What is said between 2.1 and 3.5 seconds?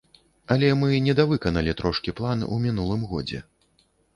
план у мінулым годзе.